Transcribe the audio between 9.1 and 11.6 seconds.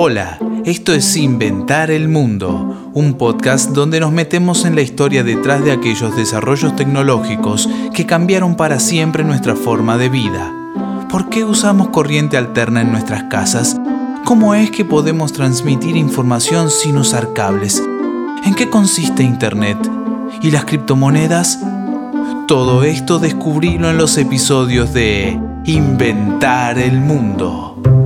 nuestra forma de vida. ¿Por qué